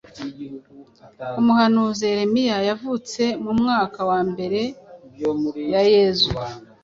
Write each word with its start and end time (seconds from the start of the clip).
Umuhanuzi 1.39 2.01
Yeremiya 2.11 2.57
yavutse 2.69 3.23
mu 3.43 3.51
mwaka 3.59 3.99
mbere 4.31 4.61
ya 5.73 5.81
Yezu. 5.93 6.31